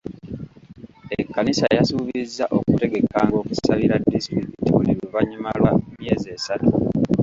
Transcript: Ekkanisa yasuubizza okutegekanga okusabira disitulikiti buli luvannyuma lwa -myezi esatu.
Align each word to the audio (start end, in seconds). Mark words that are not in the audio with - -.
Ekkanisa 1.19 1.65
yasuubizza 1.77 2.43
okutegekanga 2.57 3.35
okusabira 3.41 3.95
disitulikiti 4.13 4.67
buli 4.73 4.91
luvannyuma 4.99 5.49
lwa 5.59 5.71
-myezi 5.77 6.27
esatu. 6.37 6.69